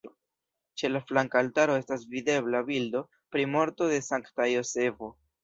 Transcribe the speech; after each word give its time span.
Ĉe 0.81 0.89
la 0.93 1.01
flanka 1.11 1.37
altaro 1.45 1.75
estas 1.81 2.07
videbla 2.15 2.63
bildo 2.71 3.03
pri 3.37 3.47
morto 3.53 3.93
de 3.93 4.01
Sankta 4.09 4.51
Jozefo. 4.57 5.13